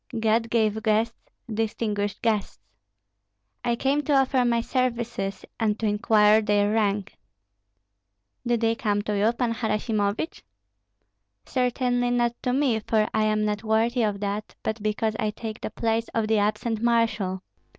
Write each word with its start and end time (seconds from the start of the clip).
"God 0.19 0.49
gave 0.49 0.81
guests, 0.81 1.29
distinguished 1.47 2.23
guests. 2.23 2.59
I 3.63 3.75
came 3.75 4.01
to 4.05 4.15
offer 4.15 4.43
my 4.43 4.59
services 4.59 5.45
and 5.59 5.77
to 5.77 5.85
inquire 5.85 6.41
their 6.41 6.73
rank." 6.73 7.19
"Did 8.43 8.61
they 8.61 8.73
come 8.73 9.03
to 9.03 9.15
you, 9.15 9.31
Pan 9.31 9.53
Harasimovich?" 9.53 10.41
"Certainly 11.45 12.09
not 12.09 12.33
to 12.41 12.51
me, 12.51 12.79
for 12.79 13.07
I 13.13 13.25
am 13.25 13.45
not 13.45 13.63
worthy 13.63 14.01
of 14.01 14.21
that; 14.21 14.55
but 14.63 14.81
because 14.81 15.15
I 15.19 15.29
take 15.29 15.61
the 15.61 15.69
place 15.69 16.07
of 16.15 16.27
the 16.27 16.39
absent 16.39 16.81
marshal. 16.81 17.43